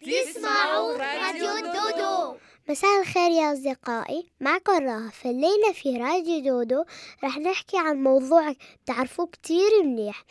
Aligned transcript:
تسمعوا 0.00 0.96
راديو 0.96 1.72
دودو. 1.72 2.36
مساء 2.68 3.00
الخير 3.00 3.30
يا 3.30 3.52
أصدقائي. 3.52 4.26
معكم 4.40 4.72
راهف 4.72 5.26
الليلة 5.26 5.72
في 5.72 5.96
راديو 5.96 6.40
دودو. 6.40 6.84
رح 7.24 7.38
نحكي 7.38 7.78
عن 7.78 8.02
موضوع 8.02 8.54
تعرفوه 8.86 9.26
كتير 9.26 9.82
منيح. 9.84 10.24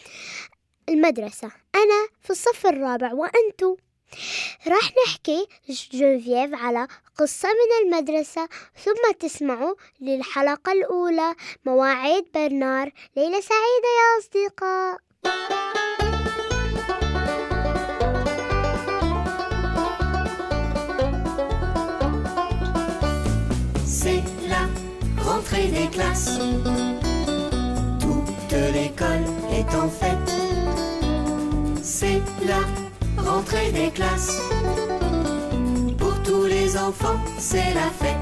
المدرسة. 0.89 1.51
أنا 1.75 2.07
في 2.21 2.29
الصف 2.29 2.65
الرابع 2.65 3.13
وأنتو. 3.13 3.77
راح 4.67 4.91
نحكي 5.05 5.47
جنفيف 5.91 6.53
على 6.53 6.87
قصة 7.17 7.49
من 7.49 7.87
المدرسة 7.87 8.49
ثم 8.83 9.11
تسمعوا 9.19 9.75
للحلقة 10.01 10.71
الأولى. 10.71 11.35
مواعيد 11.65 12.25
برنار. 12.33 12.91
ليلة 13.15 13.41
سعيدة 13.41 13.89
يا 13.99 14.19
أصدقاء. 14.19 14.99
Toute 27.99 28.53
l'école 28.73 29.25
est 29.51 29.75
en 29.75 29.89
fête. 29.89 30.31
C'est 31.83 32.21
la 32.47 33.21
rentrée 33.21 33.71
des 33.73 33.91
classes. 33.91 34.41
Pour 35.97 36.21
tous 36.23 36.45
les 36.45 36.77
enfants, 36.77 37.19
c'est 37.37 37.73
la 37.73 37.89
fête. 37.99 38.15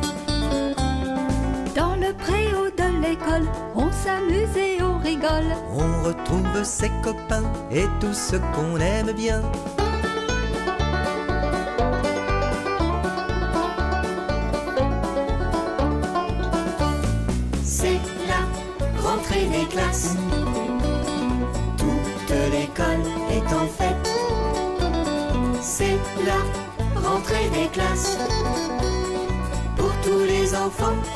Dans 1.75 1.95
le 1.95 2.13
préau 2.13 2.65
de 2.75 3.07
l'école, 3.07 3.47
on 3.75 3.91
s'amuse 3.91 4.57
et 4.57 4.81
on 4.81 4.97
rigole. 4.97 5.53
On 5.71 6.03
retrouve 6.03 6.63
ses 6.63 6.91
copains 7.03 7.43
et 7.71 7.85
tout 7.99 8.13
ce 8.13 8.37
qu'on 8.37 8.79
aime 8.79 9.11
bien. 9.11 9.41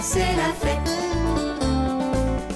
C'est 0.01 0.19
la 0.37 0.53
fête. 0.53 0.91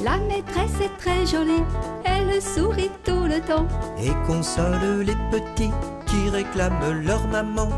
La 0.04 0.18
maîtresse 0.18 0.80
est 0.82 0.98
très 0.98 1.26
jolie, 1.26 1.64
elle 2.04 2.42
sourit 2.42 2.92
tout 3.04 3.26
le 3.26 3.42
temps. 3.42 3.68
Et 4.00 4.12
console 4.28 5.02
les 5.02 5.16
petits 5.32 5.72
qui 6.06 6.30
réclament 6.30 7.02
leur 7.04 7.28
maman. 7.28 7.70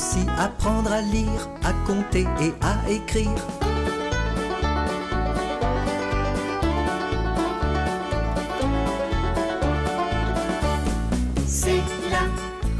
Aussi 0.00 0.26
apprendre 0.38 0.90
à 0.92 1.02
lire, 1.02 1.42
à 1.62 1.72
compter 1.86 2.26
et 2.40 2.52
à 2.62 2.90
écrire. 2.90 3.28
C'est 11.46 11.82
la 12.10 12.24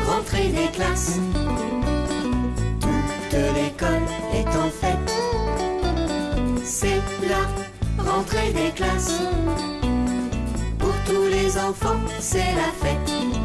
rentrée 0.05 0.49
des 0.49 0.69
classes. 0.73 1.19
Toute 2.81 3.39
l'école 3.55 4.07
est 4.33 4.49
en 4.65 4.71
fête. 4.81 5.13
C'est 6.65 7.03
la 7.29 8.03
rentrée 8.03 8.53
des 8.53 8.71
classes. 8.71 9.21
Pour 10.79 10.95
tous 11.05 11.27
les 11.31 11.59
enfants, 11.59 12.01
c'est 12.19 12.53
la 12.55 12.71
fête. 12.81 13.40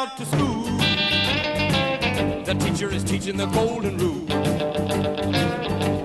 Out 0.00 0.16
to 0.16 0.24
school. 0.24 0.64
The 2.48 2.54
teacher 2.58 2.90
is 2.90 3.04
teaching 3.04 3.36
the 3.36 3.44
golden 3.44 3.98
rule. 3.98 4.24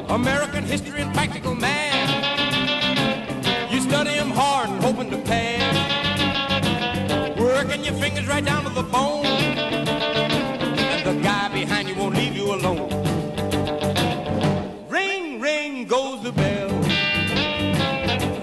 American 0.09 0.65
history 0.65 0.99
and 1.01 1.13
practical 1.13 1.55
math. 1.55 2.11
You 3.71 3.79
study 3.79 4.17
'em 4.23 4.31
hard 4.31 4.67
and 4.69 4.83
hoping 4.83 5.09
to 5.11 5.19
pass. 5.31 5.75
Working 7.39 7.85
your 7.85 7.93
fingers 8.03 8.27
right 8.27 8.43
down 8.43 8.65
to 8.65 8.71
the 8.81 8.83
bone. 8.83 9.25
And 10.93 11.01
the 11.09 11.15
guy 11.29 11.47
behind 11.59 11.87
you 11.87 11.95
won't 11.95 12.15
leave 12.21 12.35
you 12.35 12.47
alone. 12.57 12.89
Ring, 14.89 15.39
ring 15.39 15.73
goes 15.95 16.19
the 16.27 16.33
bell. 16.41 16.71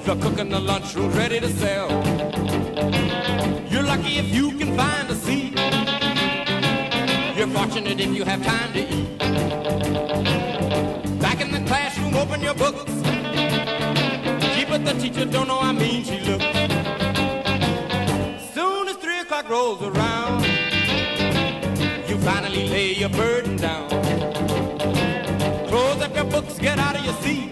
The 0.08 0.14
cook 0.22 0.38
in 0.38 0.48
the 0.48 0.62
lunchroom's 0.70 1.14
ready 1.22 1.38
to 1.40 1.50
sell. 1.62 1.90
You're 3.70 3.88
lucky 3.94 4.12
if 4.22 4.28
you 4.38 4.46
can 4.60 4.70
find 4.80 5.11
if 7.74 8.14
you 8.14 8.24
have 8.24 8.44
time 8.44 8.72
to 8.74 8.80
eat. 8.80 9.18
Back 11.18 11.40
in 11.40 11.50
the 11.50 11.62
classroom, 11.66 12.14
open 12.14 12.42
your 12.42 12.54
books. 12.54 12.92
Gee, 14.54 14.66
but 14.66 14.84
the 14.84 14.94
teacher 15.00 15.24
don't 15.24 15.48
know 15.48 15.58
how 15.58 15.72
mean 15.72 16.04
she 16.04 16.20
looks. 16.20 16.44
Soon 18.52 18.88
as 18.88 18.96
three 18.96 19.20
o'clock 19.20 19.48
rolls 19.48 19.82
around, 19.82 20.44
you 22.08 22.18
finally 22.18 22.68
lay 22.68 22.92
your 22.92 23.08
burden 23.08 23.56
down. 23.56 23.88
Close 25.68 26.02
up 26.02 26.14
your 26.14 26.26
books, 26.26 26.58
get 26.58 26.78
out 26.78 26.96
of 26.96 27.04
your 27.04 27.14
seat. 27.22 27.51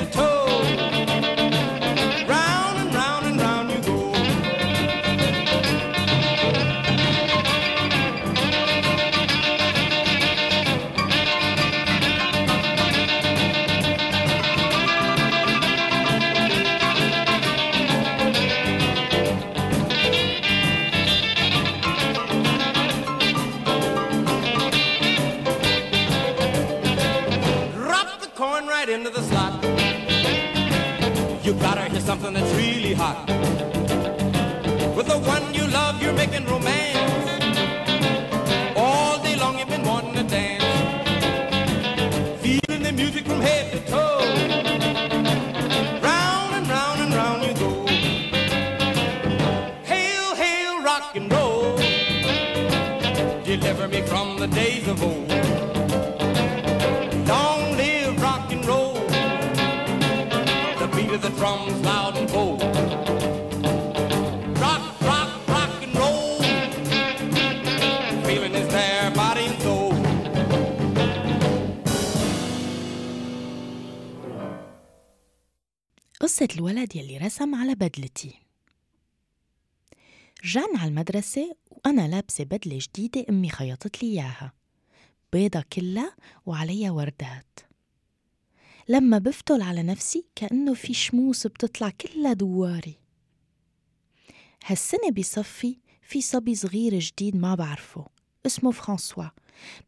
days 54.62 54.86
of 54.88 55.02
old. 55.02 55.28
Long 57.32 57.62
live 57.80 58.14
rock 58.22 58.52
and 58.54 58.64
roll. 58.70 58.94
The 60.80 60.88
beat 60.94 61.10
of 61.16 61.22
the 61.26 61.32
drums 61.38 61.76
loud 61.88 62.14
and 62.20 62.28
bold. 62.32 62.62
Rock, 64.64 64.84
rock, 65.10 65.30
rock 65.54 65.74
and 65.86 65.94
roll. 66.02 66.40
Feeling 68.26 68.54
is 68.62 68.68
there, 68.76 69.10
body 69.22 69.44
and 69.50 69.58
soul. 69.62 69.92
قصة 76.20 76.48
الولد 76.56 76.96
يلي 76.96 77.18
رسم 77.18 77.54
على 77.54 77.74
بدلتي 77.74 78.34
رجعنا 80.45 80.79
على 80.79 80.89
المدرسة 80.89 81.55
وأنا 81.71 82.07
لابسة 82.07 82.43
بدلة 82.43 82.79
جديدة 82.81 83.25
أمي 83.29 83.49
خيطت 83.49 84.03
لي 84.03 84.09
إياها. 84.09 84.53
بيضة 85.33 85.63
كلها 85.73 86.15
وعليها 86.45 86.91
وردات. 86.91 87.59
لما 88.89 89.17
بفتل 89.17 89.61
على 89.61 89.83
نفسي 89.83 90.25
كأنه 90.35 90.73
في 90.73 90.93
شموس 90.93 91.47
بتطلع 91.47 91.89
كلها 91.89 92.33
دواري. 92.33 92.95
هالسنة 94.65 95.11
بصفي 95.17 95.77
في 96.01 96.21
صبي 96.21 96.55
صغير 96.55 96.99
جديد 96.99 97.35
ما 97.35 97.55
بعرفه 97.55 98.05
اسمه 98.45 98.71
فرانسوا. 98.71 99.25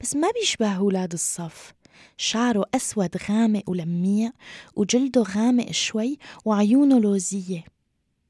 بس 0.01 0.15
ما 0.15 0.31
بيشبه 0.31 0.77
أولاد 0.77 1.13
الصف. 1.13 1.73
شعره 2.17 2.65
أسود 2.75 3.17
غامق 3.29 3.69
ولميع 3.69 4.31
وجلده 4.75 5.21
غامق 5.21 5.71
شوي 5.71 6.17
وعيونه 6.45 6.99
لوزية. 6.99 7.63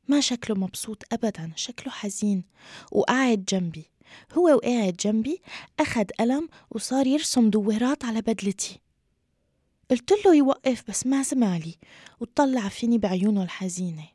ما 0.08 0.20
شكله 0.20 0.56
مبسوط 0.56 1.04
أبدا 1.14 1.52
شكله 1.56 1.94
حزين. 1.94 2.44
وقاعد 2.92 3.46
جنبي. 3.46 3.92
هو 4.38 4.56
وقاعد 4.56 4.96
جنبي 4.96 5.42
أخد 5.80 6.12
قلم 6.20 6.50
وصار 6.72 7.08
يرسم 7.08 7.50
دويرات 7.50 8.06
على 8.06 8.22
بدلتي. 8.22 8.80
قلت 9.92 10.14
له 10.26 10.36
يوقف 10.36 10.84
بس 10.88 11.06
ما 11.06 11.24
سمعلي 11.24 11.76
وطلع 12.20 12.70
فيني 12.70 12.98
بعيونه 12.98 13.44
الحزينة. 13.44 14.08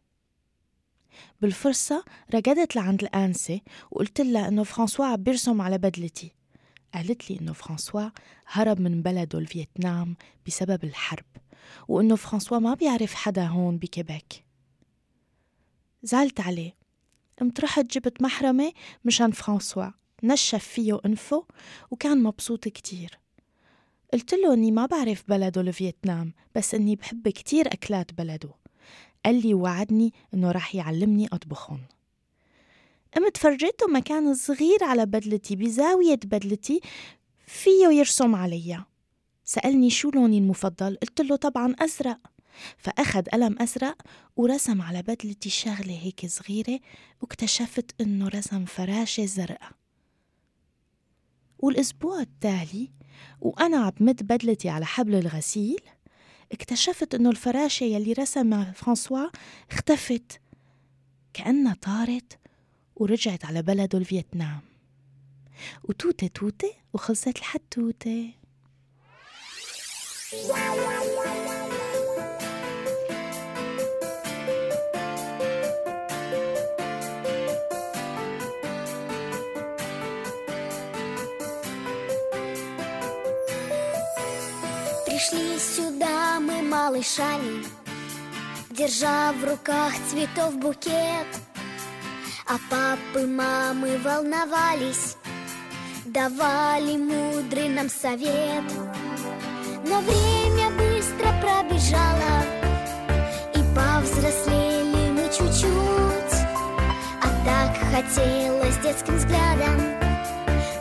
بالفرصة 1.40 2.04
ركضت 2.34 2.76
لعند 2.76 3.02
الآنسة 3.02 3.60
وقلت 3.90 4.20
لها 4.20 4.48
إنه 4.48 4.62
فرانسوا 4.62 5.06
عم 5.06 5.16
بيرسم 5.16 5.60
على 5.60 5.78
بدلتي. 5.78 6.32
قالت 6.94 7.30
لي 7.30 7.40
إنه 7.40 7.52
فرانسوا 7.52 8.10
هرب 8.46 8.80
من 8.80 9.02
بلده 9.02 9.38
الفيتنام 9.38 10.16
بسبب 10.46 10.84
الحرب 10.84 11.26
وإنه 11.88 12.16
فرانسوا 12.16 12.58
ما 12.58 12.74
بيعرف 12.74 13.14
حدا 13.14 13.46
هون 13.46 13.78
بكيبيك 13.78 14.47
زعلت 16.02 16.40
عليه. 16.40 16.76
قمت 17.40 17.60
رحت 17.60 17.84
جبت 17.84 18.22
محرمة 18.22 18.72
مشان 19.04 19.30
فرانسوا. 19.30 19.90
نشف 20.22 20.64
فيه 20.64 21.00
أنفه 21.06 21.44
وكان 21.90 22.22
مبسوط 22.22 22.68
كتير. 22.68 23.18
قلت 24.12 24.34
له 24.34 24.54
إني 24.54 24.70
ما 24.70 24.86
بعرف 24.86 25.24
بلده 25.28 25.60
الفيتنام 25.60 26.32
بس 26.54 26.74
إني 26.74 26.96
بحب 26.96 27.28
كتير 27.28 27.66
أكلات 27.66 28.12
بلده. 28.12 28.50
قال 29.24 29.42
لي 29.42 29.54
وعدني 29.54 30.12
إنه 30.34 30.50
رح 30.50 30.74
يعلمني 30.74 31.26
أطبخهم. 31.26 31.80
قمت 33.16 33.36
فرجيته 33.36 33.86
مكان 33.86 34.34
صغير 34.34 34.84
على 34.84 35.06
بدلتي 35.06 35.56
بزاوية 35.56 36.20
بدلتي 36.24 36.80
فيه 37.46 37.88
يرسم 37.88 38.34
عليها. 38.34 38.86
سألني 39.44 39.90
شو 39.90 40.10
لوني 40.10 40.38
المفضل؟ 40.38 40.96
قلت 40.96 41.20
له 41.20 41.36
طبعا 41.36 41.74
أزرق. 41.78 42.18
فأخد 42.78 43.28
قلم 43.28 43.62
أزرق 43.62 44.02
ورسم 44.36 44.82
على 44.82 45.02
بدلتي 45.02 45.50
شغلة 45.50 45.98
هيك 46.02 46.26
صغيرة 46.26 46.80
واكتشفت 47.20 48.00
إنه 48.00 48.28
رسم 48.28 48.64
فراشة 48.64 49.24
زرقاء. 49.24 49.72
والأسبوع 51.58 52.20
التالي 52.20 52.90
وأنا 53.40 53.76
عم 53.76 53.92
مد 54.00 54.22
بدلتي 54.22 54.68
على 54.68 54.86
حبل 54.86 55.14
الغسيل 55.14 55.80
اكتشفت 56.52 57.14
إنه 57.14 57.30
الفراشة 57.30 57.84
يلي 57.84 58.12
رسمها 58.12 58.72
فرانسوا 58.72 59.26
اختفت 59.70 60.40
كأنها 61.34 61.74
طارت 61.74 62.38
ورجعت 62.96 63.44
على 63.44 63.62
بلده 63.62 63.98
الفيتنام. 63.98 64.60
وتوتة 65.84 66.26
توتة 66.26 66.72
وخلصت 66.92 67.36
الحتوتة. 67.38 68.34
Мы 86.88 86.94
малышами, 86.94 87.64
Держа 88.70 89.32
в 89.32 89.44
руках 89.44 89.92
цветов 90.10 90.56
букет. 90.56 91.26
А 92.46 92.56
папы, 92.70 93.26
мамы 93.26 93.98
волновались 93.98 95.16
Давали 96.06 96.96
мудрый 96.96 97.68
нам 97.68 97.90
совет. 97.90 98.64
Но 99.84 100.00
время 100.00 100.70
быстро 100.70 101.28
пробежало 101.42 102.44
И 103.54 103.60
повзрослели 103.74 105.10
мы 105.10 105.24
чуть-чуть. 105.24 106.40
А 107.22 107.28
так 107.44 107.76
хотелось 107.92 108.78
детским 108.78 109.16
взглядом 109.16 109.78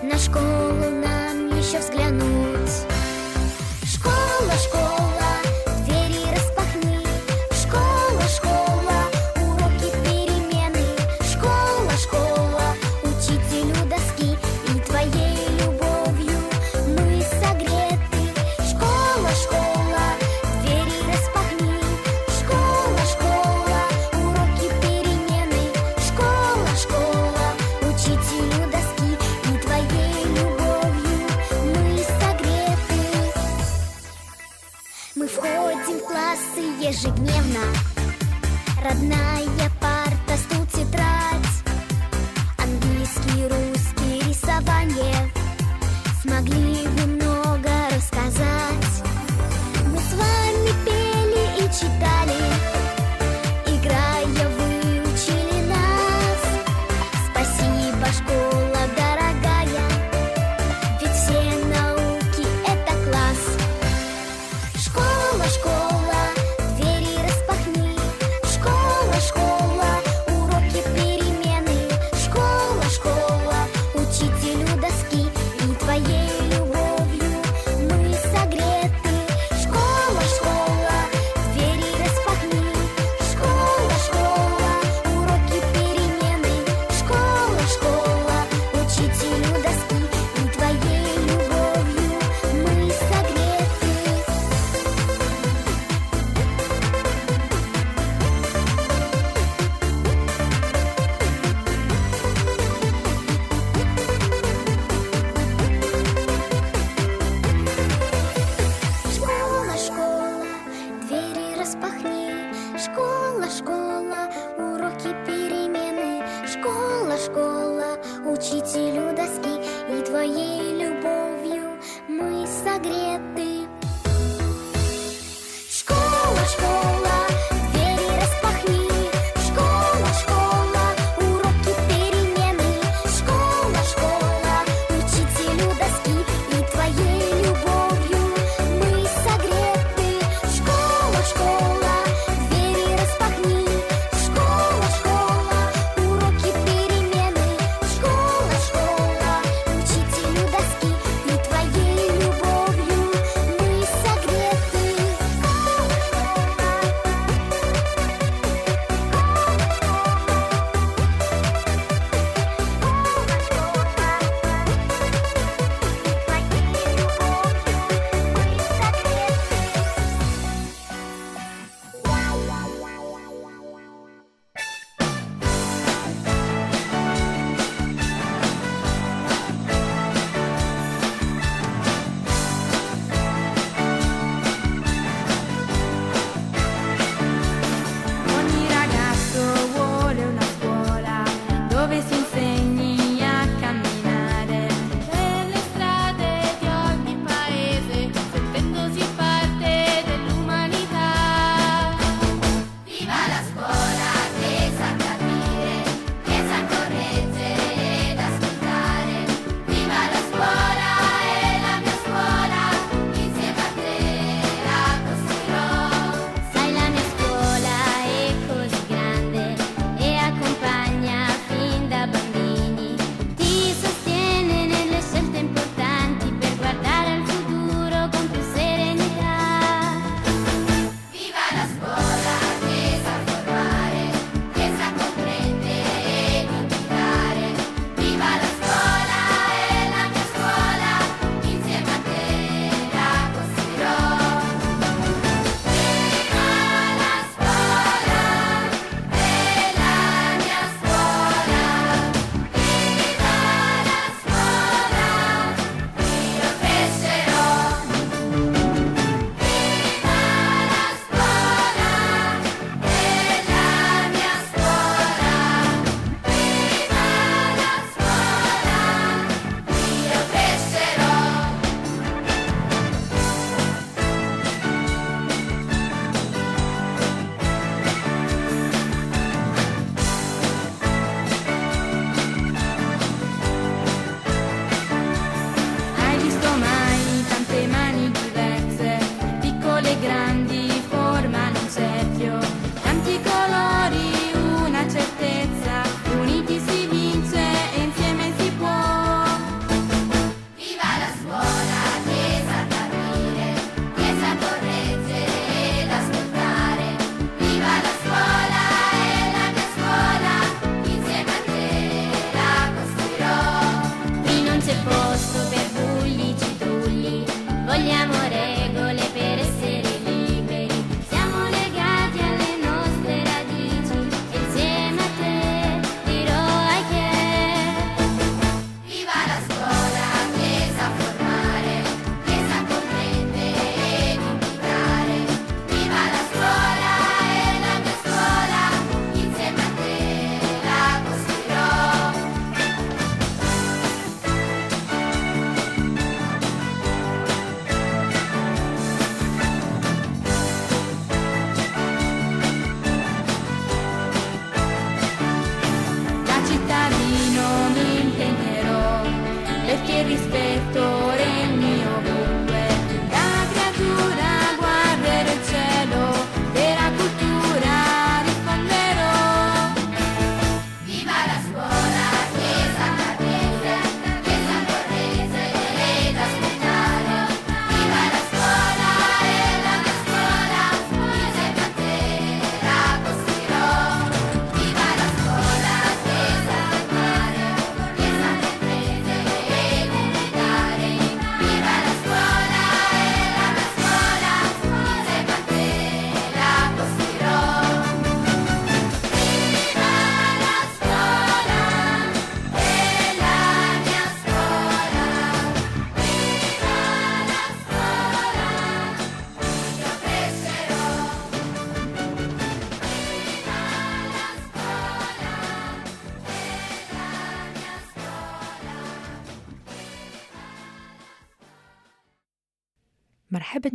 Наш 0.03 0.21
школу 0.21 0.89
нам 0.89 1.47
еще 1.57 1.79
взглянуть. 1.79 2.56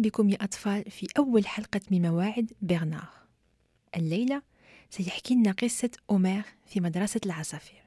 بكم 0.02 0.28
يا 0.28 0.38
أطفال 0.40 0.90
في 0.90 1.06
أول 1.18 1.46
حلقة 1.46 1.80
من 1.90 2.02
مواعيد 2.02 2.52
برنار 2.62 3.08
الليلة 3.96 4.42
سيحكي 4.90 5.34
لنا 5.34 5.52
قصة 5.52 5.90
أومير 6.10 6.42
في 6.66 6.80
مدرسة 6.80 7.20
العصافير. 7.26 7.82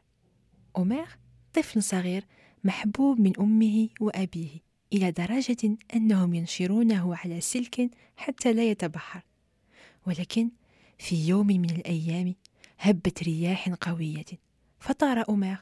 أومير 0.77 1.07
طفل 1.53 1.83
صغير 1.83 2.25
محبوب 2.63 3.19
من 3.19 3.33
أمه 3.39 3.89
وأبيه 3.99 4.49
إلى 4.93 5.11
درجة 5.11 5.77
أنهم 5.95 6.33
ينشرونه 6.33 7.15
على 7.15 7.41
سلك 7.41 7.89
حتى 8.17 8.53
لا 8.53 8.63
يتبحر 8.63 9.21
ولكن 10.07 10.49
في 10.97 11.27
يوم 11.27 11.47
من 11.47 11.69
الأيام 11.69 12.35
هبت 12.79 13.23
رياح 13.23 13.69
قوية 13.69 14.25
فطار 14.79 15.25
أومير 15.29 15.57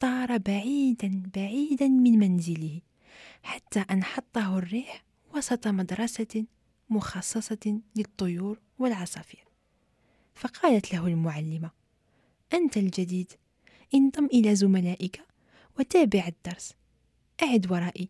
طار 0.00 0.38
بعيدا 0.38 1.22
بعيدا 1.34 1.88
من 1.88 2.18
منزله 2.18 2.80
حتى 3.42 3.84
أن 3.90 4.04
حطه 4.04 4.58
الريح 4.58 5.03
وسط 5.34 5.68
مدرسة 5.68 6.44
مخصصة 6.90 7.80
للطيور 7.96 8.60
والعصافير. 8.78 9.44
فقالت 10.34 10.94
له 10.94 11.06
المعلمة 11.06 11.70
أنت 12.52 12.76
الجديد 12.76 13.32
انضم 13.94 14.26
إلى 14.26 14.54
زملائك 14.54 15.22
وتابع 15.78 16.26
الدرس. 16.26 16.74
أعد 17.42 17.72
ورائي. 17.72 18.08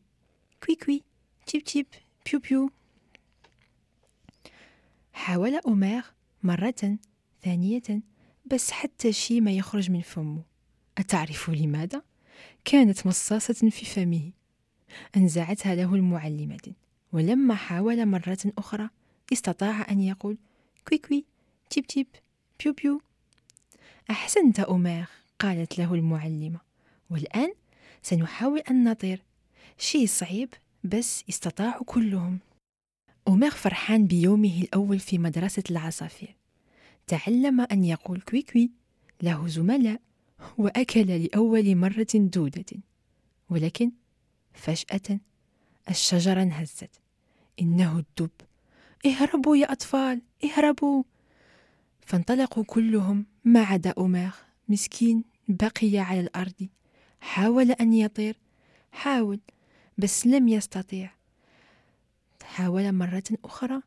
كوي 0.66 0.76
كوي 0.76 1.02
تشيب 1.46 1.64
تشيب 1.64 1.86
بيو 2.30 2.40
بيو. 2.40 2.70
حاول 5.12 5.54
أومير 5.54 6.04
مرة 6.42 6.98
ثانية 7.42 8.02
بس 8.46 8.70
حتى 8.70 9.12
شي 9.12 9.40
ما 9.40 9.50
يخرج 9.50 9.90
من 9.90 10.00
فمه. 10.00 10.42
أتعرف 10.98 11.50
لماذا؟ 11.50 12.02
كانت 12.64 13.06
مصاصة 13.06 13.70
في 13.70 13.84
فمه. 13.84 14.32
أنزعتها 15.16 15.74
له 15.74 15.94
المعلمة. 15.94 16.74
ولما 17.14 17.54
حاول 17.54 18.06
مرة 18.06 18.38
أخرى 18.58 18.90
استطاع 19.32 19.90
أن 19.90 20.00
يقول 20.00 20.38
كوي 20.88 20.98
كوي 20.98 21.24
تيب 21.70 21.86
تيب 21.86 22.06
بيو 22.60 22.72
بيو. 22.72 23.00
أحسنت 24.10 24.60
أومير 24.60 25.06
قالت 25.38 25.78
له 25.78 25.94
المعلمة. 25.94 26.60
والآن 27.10 27.52
سنحاول 28.02 28.58
أن 28.58 28.84
نطير. 28.84 29.22
شيء 29.78 30.06
صعيب 30.06 30.54
بس 30.84 31.24
استطاعوا 31.28 31.84
كلهم. 31.84 32.38
أومير 33.28 33.50
فرحان 33.50 34.06
بيومه 34.06 34.60
الأول 34.62 34.98
في 34.98 35.18
مدرسة 35.18 35.62
العصافير. 35.70 36.36
تعلم 37.06 37.60
أن 37.60 37.84
يقول 37.84 38.20
كوي 38.20 38.42
كوي 38.42 38.70
له 39.22 39.48
زملاء 39.48 40.00
وأكل 40.58 41.06
لأول 41.24 41.76
مرة 41.76 42.06
دودة. 42.14 42.78
ولكن 43.50 43.92
فجأة 44.52 45.20
الشجرة 45.90 46.42
انهزت. 46.42 47.03
إنه 47.60 47.98
الدب. 47.98 48.30
اهربوا 49.06 49.56
يا 49.56 49.72
أطفال 49.72 50.22
اهربوا. 50.44 51.02
فانطلقوا 52.00 52.64
كلهم 52.64 53.26
ما 53.44 53.60
عدا 53.60 53.94
أومير 53.98 54.30
مسكين 54.68 55.24
بقي 55.48 55.98
على 55.98 56.20
الأرض. 56.20 56.68
حاول 57.20 57.70
أن 57.70 57.92
يطير. 57.92 58.36
حاول 58.92 59.40
بس 59.98 60.26
لم 60.26 60.48
يستطيع. 60.48 61.10
حاول 62.42 62.92
مرة 62.92 63.24
أخرى 63.44 63.80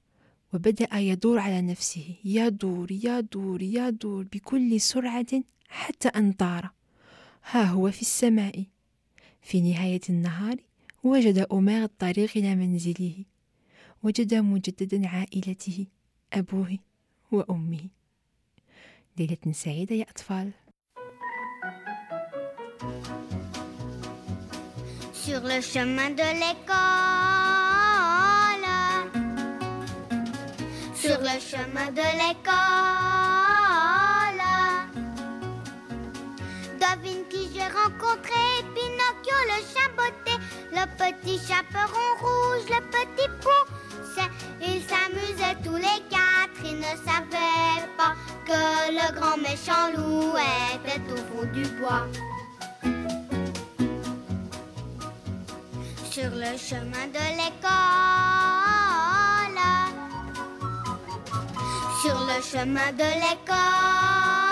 وبدأ 0.53 0.97
يدور 0.97 1.39
على 1.39 1.61
نفسه. 1.61 2.15
يدور 2.25 2.91
يدور 2.91 3.61
يدور 3.61 4.23
بكل 4.23 4.81
سرعة 4.81 5.43
حتى 5.69 6.07
أن 6.07 6.31
طار. 6.31 6.71
ها 7.51 7.63
هو 7.63 7.91
في 7.91 8.01
السماء. 8.01 8.63
في 9.41 9.61
نهاية 9.61 10.01
النهار 10.09 10.55
وجد 11.03 11.37
أومير 11.37 11.83
الطريق 11.83 12.29
إلى 12.35 12.55
منزله. 12.55 13.15
وجد 14.06 14.34
مجددا 14.34 15.08
عائلته 15.08 15.86
أبوه 16.32 16.78
وأمه 17.32 17.88
ليلة 19.18 19.52
سعيدة 19.52 19.94
يا 19.96 20.06
أطفال 20.10 20.50
Sur 25.24 25.40
le 25.44 25.60
chemin 25.60 26.10
de 26.10 26.28
l'école, 26.42 26.72
sur 30.94 31.18
le 31.28 31.36
chemin 31.50 31.88
de 31.92 32.08
l'école, 32.20 32.52
devine 36.82 37.24
qui 37.30 37.42
j'ai 37.54 37.68
rencontré, 37.80 38.44
Pinocchio 38.74 39.38
le 39.52 39.58
chaboté, 39.72 40.34
le 40.72 40.84
petit 41.00 41.38
chaperon 41.46 42.08
rouge, 42.20 42.66
le 42.68 42.80
petit 42.90 43.28
pousset. 43.40 43.75
ils 44.61 44.81
s'amusaient 44.81 45.57
tous 45.63 45.75
les 45.75 46.01
quatre, 46.09 46.59
ils 46.63 46.77
ne 46.77 46.93
savaient 47.05 47.87
pas 47.97 48.13
que 48.45 48.91
le 48.91 49.07
grand 49.19 49.37
méchant 49.37 49.91
loup 49.95 50.33
était 50.73 51.01
au 51.11 51.17
fond 51.17 51.45
du 51.53 51.63
bois. 51.79 52.05
Sur 56.09 56.31
le 56.31 56.57
chemin 56.57 57.07
de 57.13 57.25
l'école, 57.39 57.67
sur 62.01 62.17
le 62.25 62.41
chemin 62.41 62.91
de 62.93 63.09
l'école, 63.23 64.46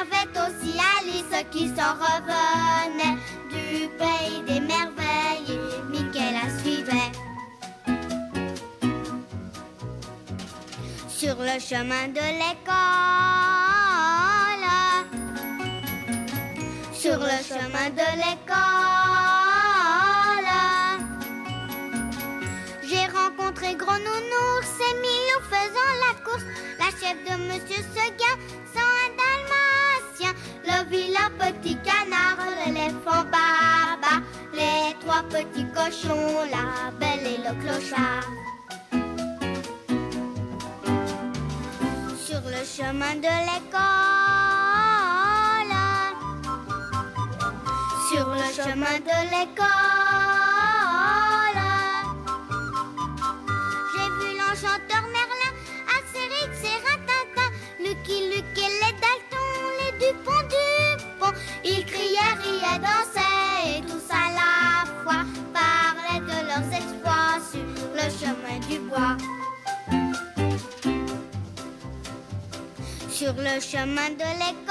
avait 0.00 0.30
aussi 0.38 0.78
Alice 0.98 1.44
qui 1.50 1.68
s'en 1.68 1.94
revenait 1.94 3.18
du 3.50 3.88
pays 3.98 4.42
des 4.46 4.60
merveilles, 4.60 5.58
Mickey 5.90 6.32
la 6.32 6.46
suivait. 6.60 7.12
sur 11.18 11.36
le 11.40 11.58
chemin 11.58 12.06
de 12.08 12.26
l'école. 12.40 12.76
Sur 16.92 17.18
le 17.18 17.38
chemin 17.50 17.90
de 17.90 18.08
l'école, 18.22 18.56
j'ai 22.88 23.06
rencontré 23.18 23.74
Gros 23.74 23.98
Nounours 24.08 24.74
et 24.86 24.94
Milou 25.02 25.40
faisant 25.50 25.92
la 26.06 26.12
course. 26.24 26.46
La 26.78 26.90
chef 27.00 27.16
de 27.28 27.34
Monsieur 27.48 27.82
Seguin 27.94 28.36
sans 28.72 28.97
vilain 30.90 31.30
petit 31.38 31.76
canard, 31.76 32.38
l'éléphant 32.64 33.24
baba, 33.24 34.22
les 34.52 34.94
trois 35.00 35.22
petits 35.28 35.66
cochons, 35.74 36.48
la 36.50 36.90
belle 36.98 37.26
et 37.26 37.38
le 37.38 37.52
clochard. 37.62 38.28
sur 42.28 42.50
le 42.50 42.64
chemin 42.64 43.14
de 43.16 43.34
l'école. 43.48 43.78
Sur 48.10 48.28
le 48.28 48.48
chemin 48.54 48.98
de 48.98 49.18
l'école. 49.30 50.07
Sur 73.28 73.36
le 73.36 73.60
chemin 73.60 74.08
de 74.22 74.28
l'école. 74.40 74.64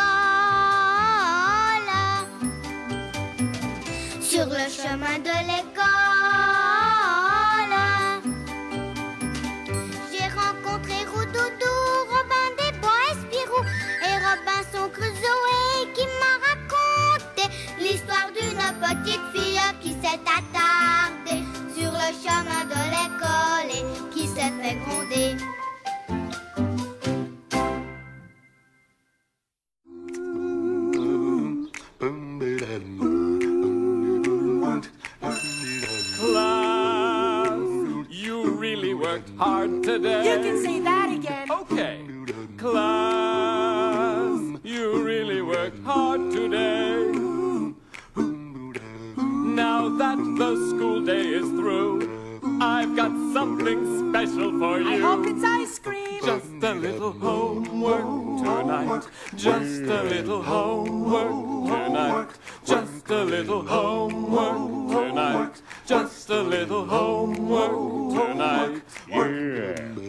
Sur 4.20 4.48
le 4.48 4.66
chemin 4.78 5.20
de 5.20 5.36
l'école. 5.50 5.86
J'ai 10.12 10.28
rencontré 10.42 10.98
Roudoudou, 11.06 11.78
Robin 12.10 12.50
des 12.58 12.74
Bois 12.80 13.06
et 13.12 13.18
Spirou 13.22 13.62
et 14.02 14.18
Robinson 14.26 14.86
Crusoe 14.92 15.94
qui 15.94 16.06
m'a 16.20 16.34
raconté 16.48 17.44
l'histoire 17.80 18.30
d'une 18.34 18.66
petite 18.82 19.26
fille 19.36 19.66
qui 19.82 19.92
s'est 20.02 20.26
attardée 20.40 21.44
sur 21.78 21.92
le 21.92 22.10
chemin 22.24 22.64
de 22.66 22.82
l'école 22.90 23.70
et 23.70 23.86
qui 24.16 24.26
s'est 24.28 24.54
fait 24.60 24.78
gronder. 24.84 25.27
The 50.38 50.56
school 50.70 51.02
day 51.02 51.30
is 51.30 51.50
through, 51.50 52.40
I've 52.62 52.96
got 52.96 53.12
something 53.34 54.12
special 54.12 54.52
for 54.60 54.80
you. 54.80 54.88
I 54.88 54.98
hope 55.00 55.26
it's 55.26 55.44
ice 55.44 55.80
cream. 55.80 56.22
Just 56.24 56.52
a 56.62 56.74
little 56.76 57.12
homework 57.12 58.06
tonight. 58.44 59.08
Just 59.36 59.82
a 59.82 60.04
little 60.04 60.44
homework 60.44 61.66
tonight. 61.66 62.30
Just 62.66 63.10
a 63.10 63.24
little 63.24 63.64
homework 63.64 64.92
tonight. 64.92 65.62
Just 65.88 66.30
a 66.30 66.42
little 66.42 66.86
homework 66.86 68.14
tonight. 68.14 68.84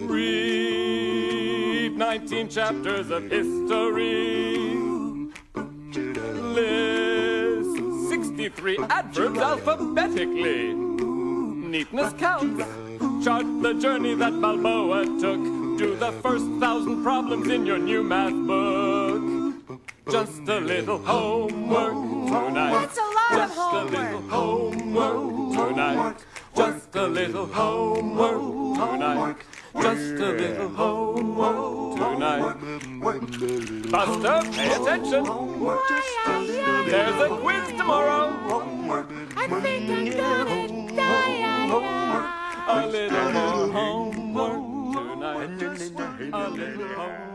Read 0.06 1.96
19 1.96 2.48
chapters 2.50 3.10
of 3.10 3.30
history. 3.30 4.76
List 6.54 6.87
63 8.48 8.78
adverbs 8.88 9.38
alphabetically. 9.38 10.72
Neatness 10.72 12.14
counts. 12.14 12.64
Chart 13.22 13.44
the 13.62 13.74
journey 13.74 14.14
that 14.14 14.40
Balboa 14.40 15.04
took. 15.20 15.40
Do 15.76 15.94
the 15.94 16.12
first 16.22 16.46
thousand 16.58 17.02
problems 17.02 17.48
in 17.48 17.66
your 17.66 17.78
new 17.78 18.02
math 18.02 18.32
book. 18.46 19.82
Just 20.10 20.48
a 20.48 20.60
little 20.60 20.96
homework 20.96 21.92
tonight. 21.92 22.72
That's 22.72 22.96
a 22.96 23.02
lot 23.02 23.32
of 23.32 23.38
Just 23.38 23.58
a 23.58 23.84
little 23.84 24.22
homework 24.30 25.68
tonight. 25.68 26.16
Just 26.56 26.96
a 26.96 27.06
little 27.06 27.46
homework 27.46 28.78
tonight. 28.78 29.36
Just 29.74 30.22
a 30.22 30.32
little 30.32 30.68
homework 30.70 31.77
Buster, 33.90 34.42
pay 34.50 34.72
attention. 34.74 35.22
There's 36.90 37.20
a 37.20 37.28
quiz 37.40 37.68
tomorrow. 37.78 38.26
I 39.36 39.46
think 39.62 39.90
I'm 39.90 40.04
gonna 40.16 40.96
die. 40.96 41.68
A 42.70 42.86
little 42.86 43.32
more 43.32 43.68
homework 43.72 44.62
tonight. 44.92 45.62
A 46.32 46.50
little 46.50 46.88
homework. 46.88 47.27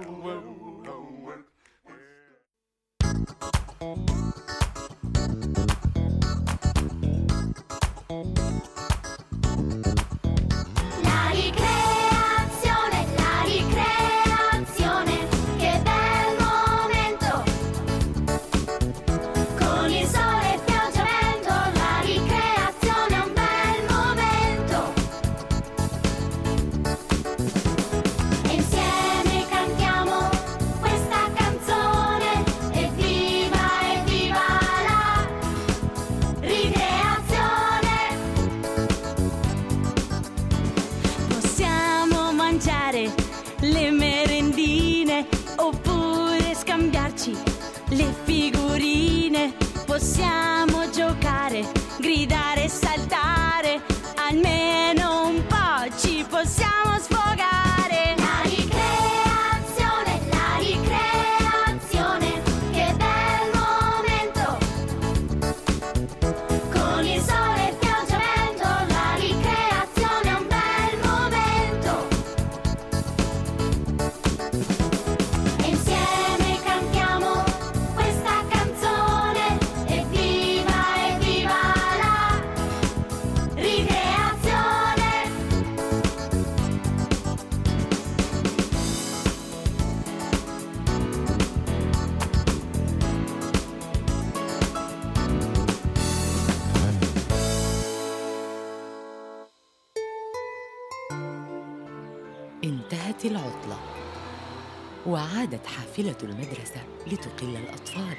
حافلة 106.03 106.29
المدرسة 106.29 106.81
لتقل 107.07 107.55
الأطفال. 107.55 108.17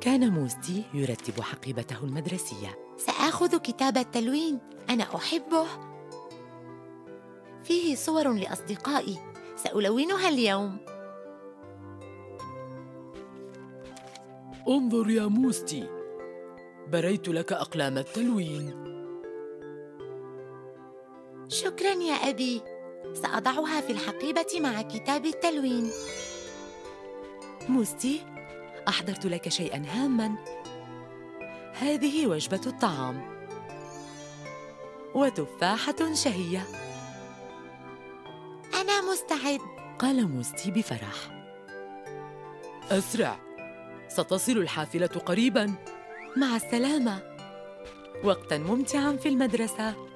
كان 0.00 0.28
موستي 0.32 0.84
يرتب 0.94 1.40
حقيبته 1.40 2.04
المدرسية. 2.04 2.78
سآخذ 2.96 3.56
كتاب 3.58 3.96
التلوين. 3.96 4.58
أنا 4.90 5.16
أحبه. 5.16 5.66
فيه 7.64 7.94
صور 7.94 8.32
لأصدقائي. 8.32 9.18
سألونها 9.56 10.28
اليوم. 10.28 10.76
انظر 14.68 15.10
يا 15.10 15.26
موستي. 15.26 15.88
بريت 16.88 17.28
لك 17.28 17.52
أقلام 17.52 17.98
التلوين. 17.98 18.82
شكرا 21.48 21.92
يا 21.92 22.14
أبي. 22.14 22.71
سأضعها 23.22 23.80
في 23.80 23.92
الحقيبة 23.92 24.60
مع 24.60 24.82
كتاب 24.82 25.26
التلوين. 25.26 25.90
موستي 27.68 28.20
أحضرت 28.88 29.26
لك 29.26 29.48
شيئا 29.48 29.84
هاما. 29.88 30.34
هذه 31.72 32.26
وجبة 32.26 32.60
الطعام. 32.66 33.46
وتفاحة 35.14 36.14
شهية. 36.14 36.66
أنا 38.80 39.12
مستعد. 39.12 39.60
قال 39.98 40.28
موستي 40.28 40.70
بفرح. 40.70 41.44
أسرع. 42.90 43.38
ستصل 44.08 44.52
الحافلة 44.52 45.06
قريبا. 45.06 45.74
مع 46.36 46.56
السلامة. 46.56 47.22
وقتا 48.24 48.58
ممتعا 48.58 49.12
في 49.12 49.28
المدرسة. 49.28 50.11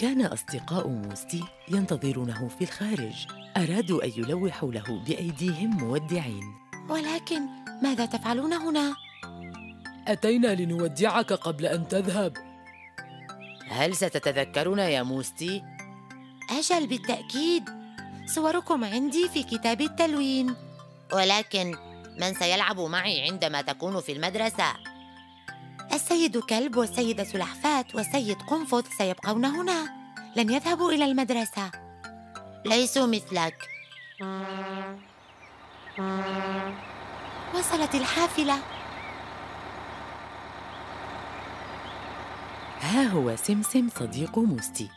كان 0.00 0.26
أصدقاء 0.26 0.88
موستي 0.88 1.44
ينتظرونه 1.68 2.48
في 2.48 2.64
الخارج 2.64 3.26
أرادوا 3.56 4.04
أن 4.04 4.10
يلوحوا 4.16 4.72
له 4.72 5.02
بأيديهم 5.06 5.70
مودعين 5.70 6.54
ولكن 6.88 7.40
ماذا 7.82 8.06
تفعلون 8.06 8.52
هنا؟ 8.52 8.94
أتينا 10.08 10.54
لنودعك 10.54 11.32
قبل 11.32 11.66
أن 11.66 11.88
تذهب 11.88 12.36
هل 13.68 13.96
ستتذكرنا 13.96 14.88
يا 14.88 15.02
موستي؟ 15.02 15.62
أجل 16.50 16.86
بالتأكيد 16.86 17.64
صوركم 18.26 18.84
عندي 18.84 19.28
في 19.28 19.42
كتاب 19.42 19.80
التلوين 19.80 20.54
ولكن 21.12 21.76
من 22.20 22.34
سيلعب 22.34 22.80
معي 22.80 23.30
عندما 23.30 23.62
تكون 23.62 24.00
في 24.00 24.12
المدرسة؟ 24.12 24.89
السيد 25.92 26.38
كلب 26.38 26.76
والسيدة 26.76 27.24
سلحفاة 27.24 27.84
والسيد 27.94 28.36
قنفذ 28.42 28.82
سيبقون 28.98 29.44
هنا. 29.44 29.88
لن 30.36 30.50
يذهبوا 30.52 30.92
إلى 30.92 31.04
المدرسة. 31.04 31.70
ليسوا 32.66 33.06
مثلك. 33.06 33.68
وصلت 37.54 37.94
الحافلة. 37.94 38.58
ها 42.80 43.02
هو 43.02 43.36
سمسم 43.36 43.88
صديق 43.88 44.38
موستي. 44.38 44.88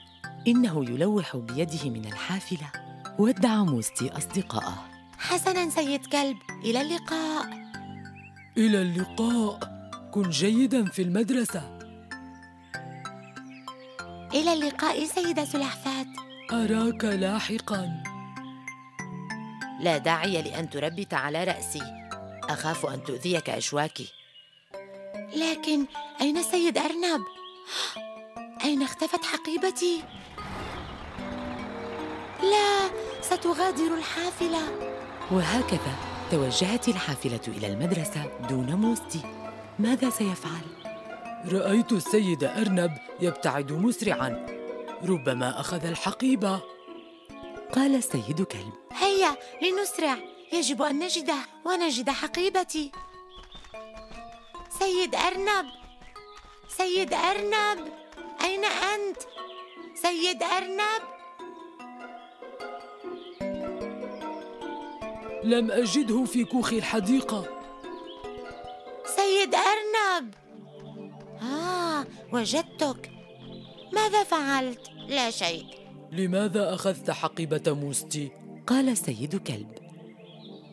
إنه 0.48 0.86
يلوح 0.90 1.38
بيده 1.38 1.90
من 1.90 2.06
الحافلة. 2.06 2.72
ودع 3.20 3.64
موستي 3.64 4.18
أصدقائه 4.18 4.86
حسنا 5.20 5.70
سيد 5.70 6.06
كلب. 6.06 6.38
إلى 6.66 6.82
اللقاء. 6.82 7.46
إلى 8.58 8.82
اللقاء. 8.82 9.83
كن 10.14 10.30
جيدا 10.30 10.86
في 10.86 11.02
المدرسة. 11.02 11.78
إلى 14.34 14.54
اللقاء 14.54 15.06
سيدة 15.06 15.46
سلحفاة. 15.46 16.06
أراك 16.52 17.04
لاحقا. 17.06 18.04
لا 19.80 19.98
داعي 19.98 20.42
لأن 20.42 20.70
تربت 20.70 21.14
على 21.14 21.44
رأسي. 21.44 21.82
أخاف 22.50 22.86
أن 22.86 23.04
تؤذيك 23.04 23.50
أشواكي 23.50 24.08
لكن 25.36 25.86
أين 26.22 26.38
السيد 26.38 26.78
أرنب؟ 26.78 27.22
أين 28.64 28.84
اختفت 28.84 29.26
حقيبتي؟ 29.26 30.04
لا 32.42 32.90
ستغادر 33.22 33.98
الحافلة. 33.98 34.62
وهكذا 35.32 35.96
توجهت 36.32 36.88
الحافلة 36.88 37.42
إلى 37.48 37.68
المدرسة 37.68 38.48
دون 38.50 38.76
موستي. 38.76 39.43
ماذا 39.80 40.10
سيفعل؟ 40.10 40.62
رأيت 41.52 41.92
السيد 41.92 42.44
أرنب 42.44 42.92
يبتعد 43.20 43.72
مسرعا. 43.72 44.46
ربما 45.06 45.60
أخذ 45.60 45.86
الحقيبة. 45.86 46.60
قال 47.72 47.96
السيد 47.96 48.42
كلب. 48.42 48.74
هيا 48.92 49.38
لنسرع. 49.62 50.18
يجب 50.54 50.82
أن 50.82 51.00
نجده 51.00 51.36
ونجد 51.66 52.10
حقيبتي. 52.10 52.92
سيد 54.80 55.16
أرنب 55.16 55.66
سيد 56.68 57.14
أرنب 57.14 57.88
أين 58.44 58.66
أنت؟ 58.66 59.18
سيد 59.96 60.44
أرنب. 60.44 61.04
لم 65.44 65.72
أجده 65.72 66.26
في 66.26 66.44
كوخ 66.44 66.74
الحديقة. 66.74 67.53
سيد 69.24 69.56
أرنب. 69.56 70.34
آه 71.42 72.06
وجدتك. 72.34 73.12
ماذا 73.94 74.24
فعلت؟ 74.24 74.90
لا 75.08 75.32
شيء. 75.32 75.66
لماذا 76.12 76.74
أخذت 76.74 77.12
حقيبة 77.12 77.64
موستي؟ 77.68 78.32
قال 78.68 78.90
السيد 78.90 79.36
كلب. 79.36 79.72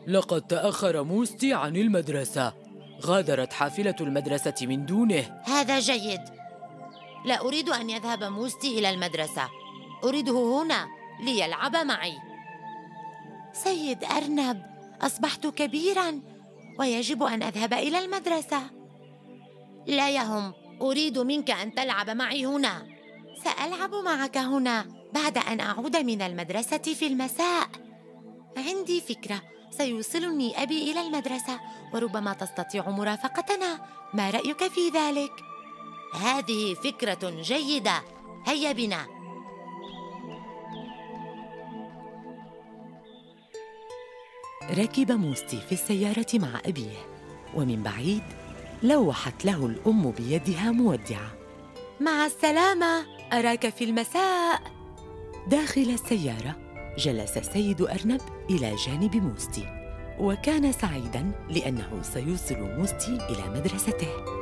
لقد 0.07 0.41
تأخر 0.41 1.03
موستي 1.03 1.53
عن 1.53 1.75
المدرسة. 1.75 2.53
غادرت 3.05 3.53
حافلة 3.53 3.95
المدرسة 4.01 4.55
من 4.61 4.85
دونه. 4.85 5.41
هذا 5.43 5.79
جيد. 5.79 6.21
لا 7.25 7.41
أريد 7.41 7.69
أن 7.69 7.89
يذهب 7.89 8.23
موستي 8.23 8.79
إلى 8.79 8.89
المدرسة. 8.89 9.49
أريده 10.03 10.61
هنا 10.61 10.87
ليلعب 11.23 11.75
معي. 11.75 12.17
سيد 13.53 14.03
أرنب 14.03 14.61
أصبحت 15.01 15.47
كبيراً. 15.47 16.21
ويجب 16.79 17.23
أن 17.23 17.43
أذهب 17.43 17.73
إلى 17.73 17.99
المدرسة. 17.99 18.61
لا 19.87 20.09
يهم 20.09 20.53
أريد 20.81 21.19
منك 21.19 21.51
أن 21.51 21.75
تلعب 21.75 22.09
معي 22.09 22.45
هنا. 22.45 22.87
سألعب 23.43 23.95
معك 23.95 24.37
هنا 24.37 24.85
بعد 25.13 25.37
أن 25.37 25.59
أعود 25.59 25.97
من 25.97 26.21
المدرسة 26.21 26.77
في 26.77 27.07
المساء. 27.07 27.67
عندي 28.57 29.01
فكرة 29.01 29.41
سيوصلني 29.71 30.63
أبي 30.63 30.91
إلى 30.91 31.01
المدرسة 31.01 31.59
وربما 31.93 32.33
تستطيع 32.33 32.89
مرافقتنا. 32.89 33.85
ما 34.13 34.29
رأيك 34.29 34.67
في 34.67 34.89
ذلك؟ 34.89 35.31
هذه 36.13 36.73
فكرة 36.73 37.41
جيدة. 37.41 38.03
هيا 38.45 38.71
بنا. 38.71 39.20
ركب 44.69 45.11
موستي 45.11 45.61
في 45.61 45.71
السيارة 45.71 46.27
مع 46.33 46.61
أبيه 46.65 46.97
ومن 47.55 47.83
بعيد 47.83 48.23
لوحت 48.83 49.45
له 49.45 49.65
الأم 49.65 50.11
بيدها 50.11 50.71
مودعة. 50.71 51.31
مع 52.01 52.25
السلامة 52.25 53.05
أراك 53.33 53.69
في 53.69 53.83
المساء. 53.83 54.61
داخل 55.47 55.81
السيارة 55.81 56.55
جلس 56.97 57.37
السيد 57.37 57.81
أرنب 57.81 58.21
إلى 58.49 58.75
جانب 58.75 59.15
موستي 59.15 59.65
وكان 60.19 60.71
سعيداً 60.71 61.31
لأنه 61.49 62.01
سيوصل 62.01 62.59
موستي 62.59 63.17
إلى 63.29 63.59
مدرسته. 63.59 64.40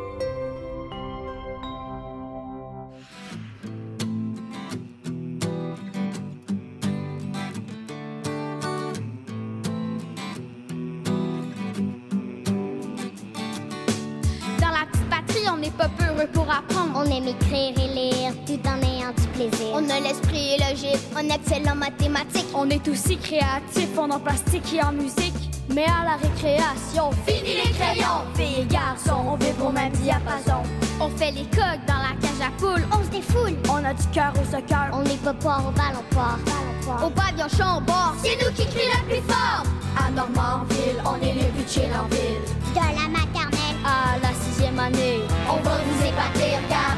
Écrire 17.29 17.73
et 17.77 17.87
lire 17.87 18.33
tout 18.45 18.59
en 18.67 18.81
ayant 18.81 19.13
du 19.17 19.27
plaisir. 19.27 19.67
On 19.73 19.89
a 19.89 19.99
l'esprit 19.99 20.57
logique, 20.57 20.99
on 21.15 21.29
excelle 21.29 21.69
en 21.69 21.75
mathématiques. 21.75 22.47
On 22.53 22.69
est 22.69 22.87
aussi 22.87 23.17
créatifs, 23.17 23.97
on 23.97 24.09
en 24.09 24.19
plastique 24.19 24.73
et 24.73 24.83
en 24.83 24.91
musique. 24.91 25.33
Mais 25.69 25.85
à 25.85 26.03
la 26.03 26.15
récréation, 26.17 27.11
fini 27.27 27.55
les 27.63 27.71
crayons. 27.71 28.23
Filles 28.35 28.61
et 28.61 28.65
garçons, 28.65 29.23
on 29.27 29.35
vibre 29.35 29.67
au 29.67 29.71
même 29.71 29.91
diapason. 29.93 30.63
On 30.99 31.09
fait 31.09 31.31
les 31.31 31.45
coques 31.45 31.85
dans 31.87 32.01
la 32.01 32.15
cage 32.19 32.41
à 32.41 32.51
poules, 32.57 32.85
on 32.91 33.03
se 33.03 33.09
défoule. 33.09 33.55
On 33.69 33.83
a 33.85 33.93
du 33.93 34.07
cœur 34.07 34.33
au 34.33 34.45
soccer. 34.51 34.89
On 34.93 35.03
n'est 35.03 35.23
pas 35.23 35.33
port 35.33 35.63
au 35.67 35.71
ballon 35.71 36.03
port. 36.09 37.05
Au 37.05 37.09
pavillon 37.09 37.47
chambord, 37.49 38.15
c'est 38.23 38.35
nous 38.43 38.51
qui 38.53 38.65
crient 38.65 38.89
le 38.97 39.07
plus 39.07 39.31
fort. 39.31 39.63
À 39.95 40.09
Normandville, 40.09 40.99
on 41.05 41.15
est 41.21 41.33
les 41.33 41.49
plus 41.49 41.71
chill 41.71 41.91
en 41.93 42.07
ville. 42.07 42.41
De 42.73 42.79
la 42.79 43.07
maternelle 43.07 43.77
À 43.85 44.17
la 44.17 44.33
sixième 44.43 44.79
année, 44.79 45.19
on 45.47 45.57
va 45.57 45.71
vous 45.85 46.05
épater, 46.05 46.55
regardez-nous 46.63 46.88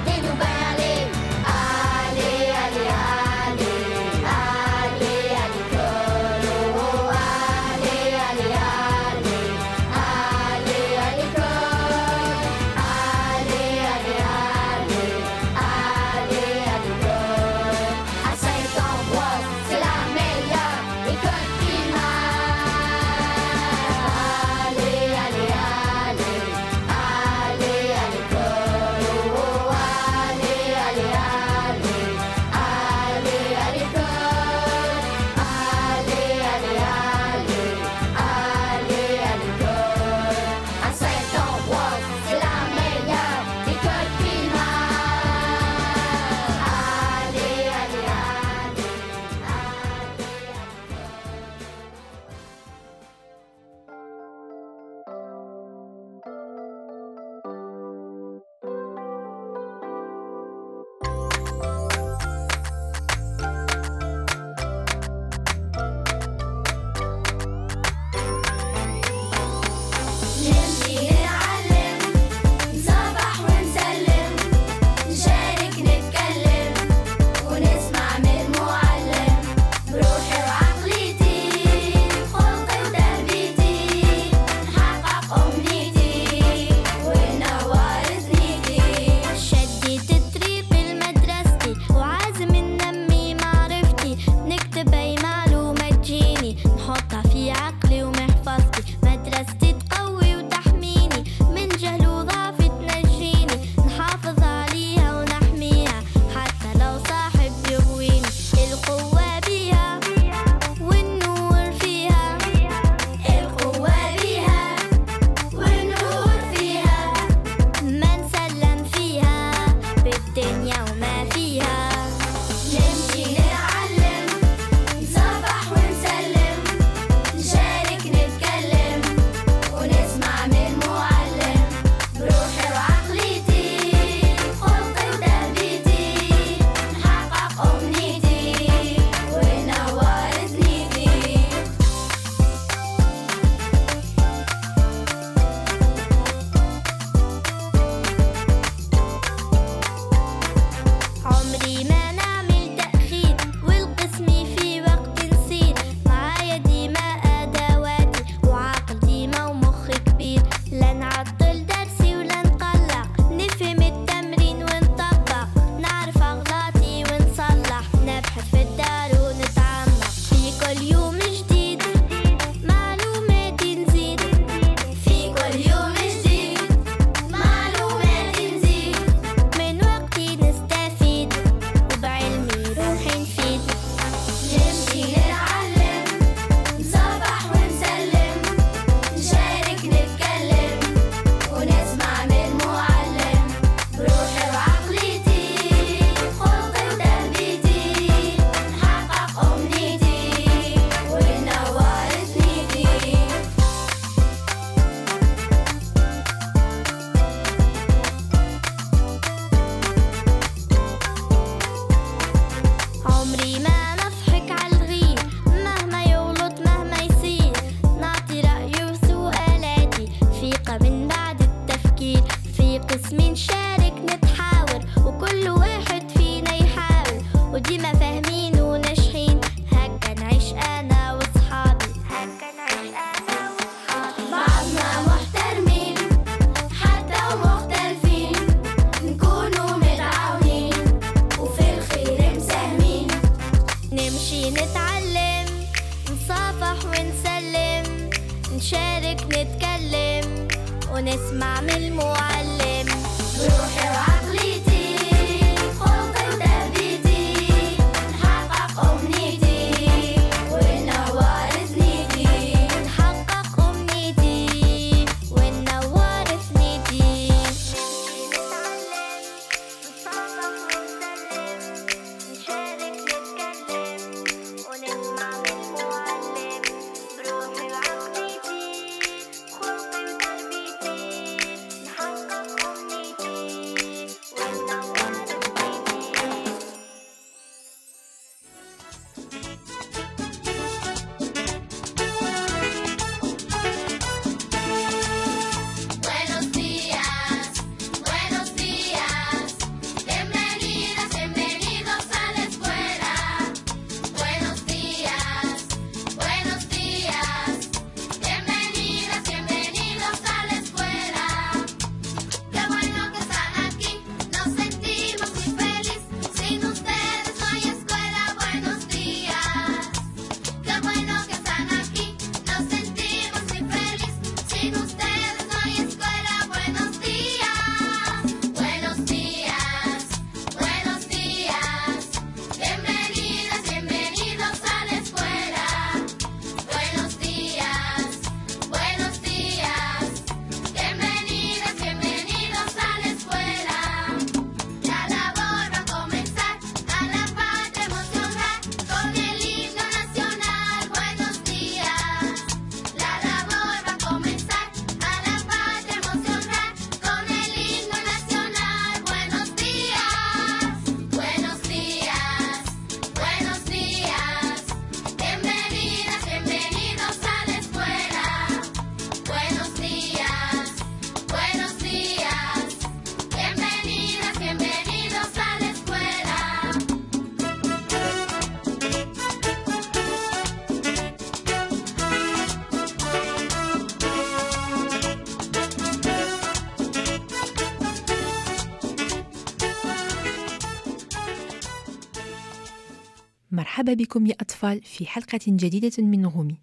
مرحبا 393.92 394.04
بكم 394.04 394.25
يا 394.25 394.35
أطفال 394.42 394.81
في 394.83 395.06
حلقة 395.06 395.39
جديدة 395.48 396.04
من 396.04 396.25
غومي. 396.25 396.58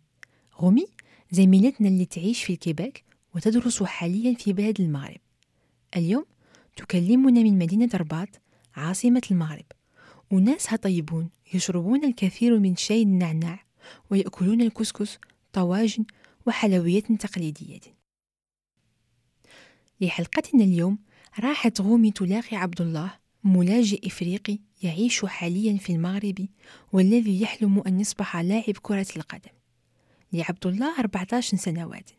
غومي 0.61 0.87
زميلتنا 1.31 1.89
اللي 1.89 2.05
تعيش 2.05 2.45
في 2.45 2.53
الكيباك 2.53 3.05
وتدرس 3.35 3.83
حاليا 3.83 4.35
في 4.35 4.53
بلاد 4.53 4.81
المغرب. 4.81 5.20
اليوم 5.97 6.24
تكلمنا 6.76 7.43
من 7.43 7.59
مدينة 7.59 7.89
رباط 7.95 8.29
عاصمة 8.76 9.22
المغرب. 9.31 9.64
وناسها 10.31 10.76
طيبون 10.76 11.31
يشربون 11.55 12.05
الكثير 12.05 12.59
من 12.59 12.76
شاي 12.76 13.03
النعناع 13.03 13.64
ويأكلون 14.11 14.61
الكسكس 14.61 15.18
طواجن 15.53 16.05
وحلويات 16.47 17.12
تقليدية. 17.12 17.81
لحلقتنا 20.01 20.64
اليوم 20.64 20.99
راحت 21.41 21.81
غومي 21.81 22.11
تلاقي 22.11 22.57
عبد 22.57 22.81
الله 22.81 23.18
ملاجئ 23.45 24.07
إفريقي 24.07 24.59
يعيش 24.82 25.24
حاليا 25.24 25.76
في 25.76 25.93
المغرب 25.93 26.49
والذي 26.93 27.43
يحلم 27.43 27.82
أن 27.86 28.01
يصبح 28.01 28.36
لاعب 28.36 28.74
كرة 28.82 29.07
القدم. 29.16 29.51
لعبد 30.32 30.66
الله 30.66 30.99
14 30.99 31.57
سنوات. 31.57 32.11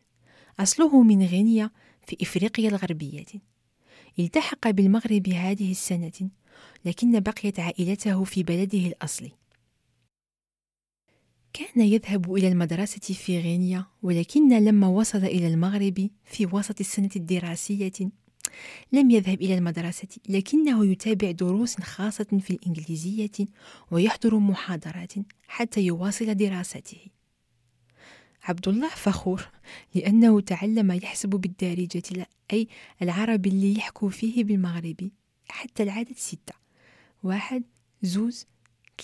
أصله 0.60 1.04
من 1.04 1.24
غينيا 1.24 1.70
في 2.08 2.18
إفريقيا 2.22 2.70
الغربية. 2.70 3.26
التحق 4.20 4.70
بالمغرب 4.70 5.30
هذه 5.30 5.72
السنة 5.72 6.30
لكن 6.86 7.20
بقيت 7.20 7.60
عائلته 7.60 8.24
في 8.24 8.44
بلده 8.44 8.88
الأصلي. 8.88 9.32
كان 11.54 11.82
يذهب 11.82 12.36
إلى 12.36 12.48
المدرسة 12.48 13.14
في 13.14 13.40
غينيا 13.40 13.86
ولكن 14.02 14.64
لما 14.64 14.88
وصل 14.88 15.26
إلى 15.26 15.48
المغرب 15.48 16.10
في 16.24 16.46
وسط 16.46 16.80
السنة 16.80 17.10
الدراسية 17.16 18.12
لم 18.92 19.12
يذهب 19.12 19.42
إلى 19.42 19.58
المدرسة 19.58 20.08
لكنه 20.30 20.86
يتابع 20.86 21.32
دروس 21.32 21.82
خاصة 21.82 22.40
في 22.42 22.50
الإنجليزية 22.50 23.48
ويحضر 23.92 24.40
محاضرات 24.40 25.14
حتى 25.48 25.82
يواصل 25.82 26.36
دراسته. 26.36 27.00
عبد 28.44 28.68
الله 28.68 28.90
فخور 28.90 29.50
لأنه 29.96 30.42
تعلم 30.42 30.92
يحسب 30.92 31.30
بالدارجة 31.30 32.28
أي 32.54 32.68
العربي 33.02 33.50
اللي 33.50 33.78
يحكوا 33.78 34.10
فيه 34.10 34.44
بالمغربي 34.44 35.12
حتى 35.50 35.84
العدد 35.84 36.18
ستة. 36.18 36.54
واحد 37.24 37.64
زوز 38.02 38.46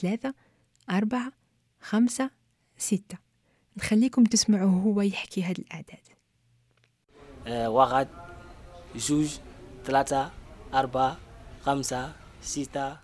ثلاثة 0.01 0.33
أربعة 0.89 1.31
خمسة 1.81 2.29
ستة. 2.77 3.17
نخليكم 3.77 4.23
تسمعوا 4.23 4.81
هو 4.81 5.01
يحكي 5.01 5.43
هاد 5.43 5.59
الأعداد. 5.59 5.99
آه، 7.47 7.69
جوج 8.97 9.37
ثلاثة 9.85 10.31
أربعة 10.73 11.17
خمسة 11.61 12.13
ستة. 12.41 12.97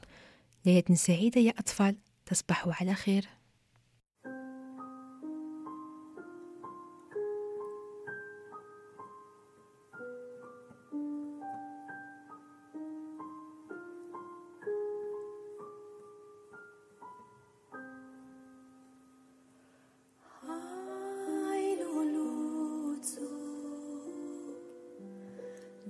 ليلة 0.65 0.95
سعيدة 0.95 1.41
يا 1.41 1.53
أطفال 1.59 1.95
تصبحوا 2.25 2.73
على 2.73 2.93
خير. 2.93 3.25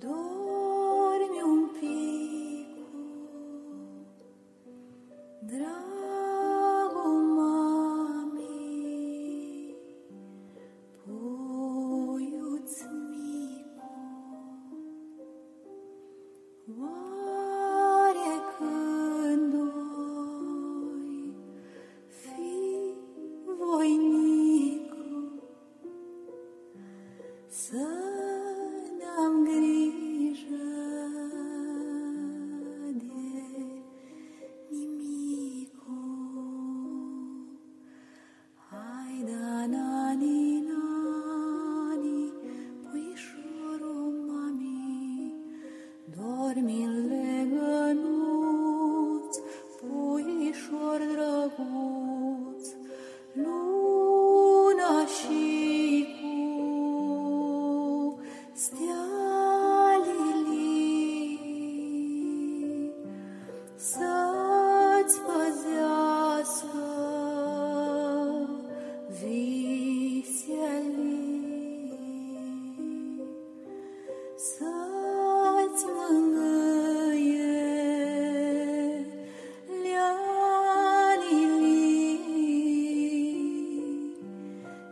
Do. 0.02 0.41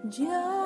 just 0.10 0.59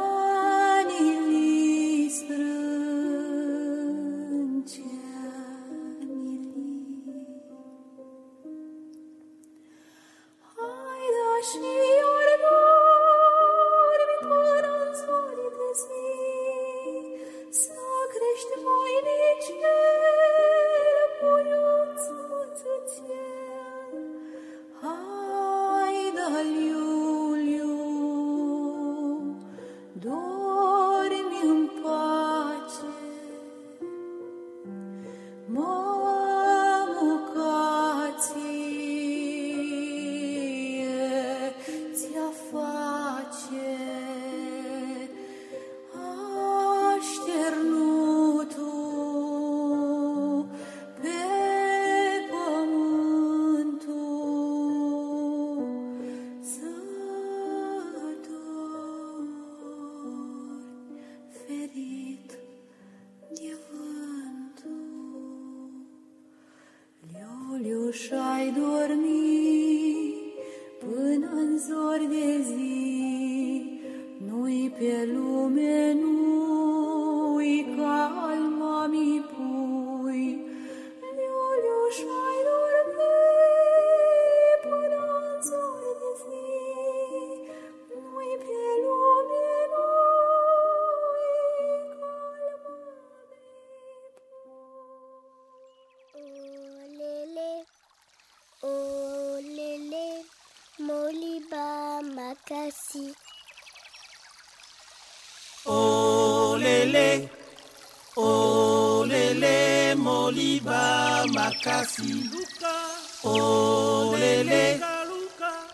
olele. 113.23 114.79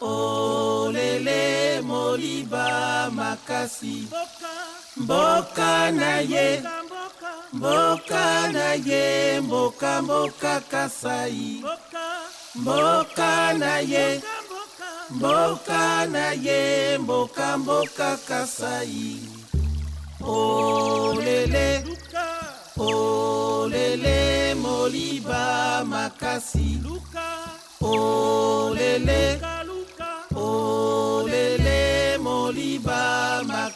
Olele 0.01 1.81
moliba 1.81 3.09
makasi. 3.11 4.07
Mboka 4.97 5.91
na 5.91 6.19
ye. 6.19 6.63
Mboka 7.53 8.51
na 8.51 8.73
ye. 8.73 9.39
Mboka 9.41 10.01
mboka 10.01 10.59
kasai. 10.71 11.63
Mboka 12.55 13.53
na 13.53 13.79
ye. 13.79 14.21
Mboka 15.09 16.05
na 16.05 16.31
ye. 16.31 16.97
Mboka 16.97 17.57
mboka 17.57 18.17
kasai. 18.27 19.19
Olele 20.21 21.83
olele 22.79 24.55
moliba 24.55 25.83
makasi. 25.85 26.79
Olele. 27.81 29.39
Olele 30.35 32.17
moliba 32.17 33.43
makasi 33.47 33.68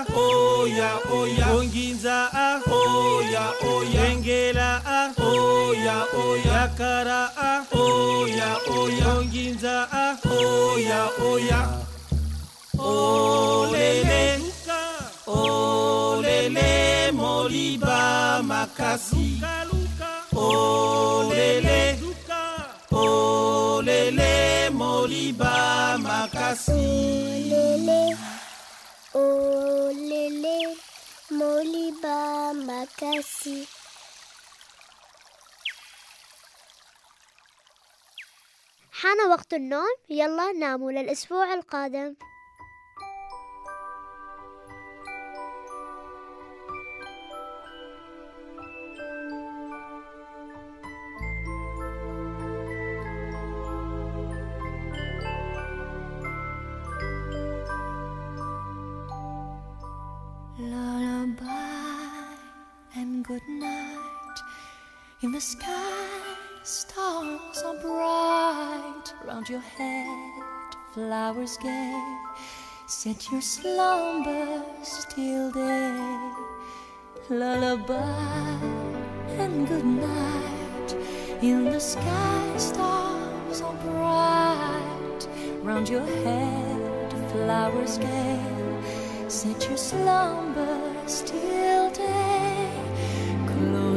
ah, 0.00 0.16
oya, 0.16 0.90
oya. 1.12 1.46
Onginza 1.56 2.28
ah, 2.32 2.60
oya, 2.70 3.44
oya. 3.64 4.00
Bengela 4.00 4.80
ah, 4.86 5.12
oya, 5.20 5.96
oya 6.16 6.70
kara 6.78 7.22
ah, 7.36 7.64
oya, 7.74 8.50
oya. 8.76 9.06
Onginza 9.18 9.88
ah, 9.92 10.16
oya, 10.24 11.02
oya. 11.20 11.60
Olele, 12.78 14.40
olele, 15.26 17.12
moliba 17.12 18.40
makasi. 18.42 19.40
Olele, 20.32 21.98
olele, 22.90 24.70
moliba 24.72 25.98
makasi. 26.00 27.39
Makasi. 32.80 33.68
حان 38.92 39.30
وقت 39.30 39.54
النوم. 39.54 39.94
يلا 40.10 40.52
ناموا 40.52 40.92
للأسبوع 40.92 41.54
القادم. 41.54 42.14
Lullaby 60.60 61.79
and 63.00 63.24
good 63.24 63.48
night. 63.48 64.38
In 65.22 65.32
the 65.32 65.40
sky, 65.40 66.10
stars 66.62 67.62
are 67.64 67.78
bright. 67.80 69.06
Round 69.26 69.48
your 69.48 69.64
head, 69.78 70.34
flowers 70.92 71.56
gay. 71.62 71.98
Set 72.86 73.30
your 73.30 73.40
slumbers 73.40 75.06
till 75.08 75.50
day. 75.50 76.30
Lullaby 77.30 78.58
and 79.42 79.66
good 79.66 79.86
night. 79.86 80.90
In 81.40 81.64
the 81.64 81.80
sky, 81.80 82.54
stars 82.58 83.62
are 83.62 83.78
bright. 83.88 85.22
Round 85.62 85.88
your 85.88 86.08
head, 86.24 87.12
flowers 87.32 87.96
gay. 87.96 88.40
Set 89.28 89.68
your 89.68 89.78
slumbers 89.78 91.22
till 91.22 91.90
day. 91.92 92.49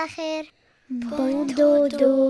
على 0.00 0.08
خير. 0.08 0.52
Bon 0.90 1.46
dodo. 1.58 2.29